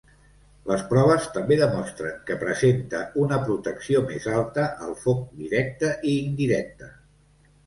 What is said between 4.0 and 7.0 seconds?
més alta al foc directe i indirecte.